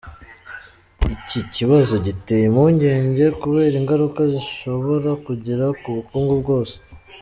[1.13, 6.75] Iki kibazo giteye impungenge kubera ingaruka gishobora kugira ku bukungu bwose.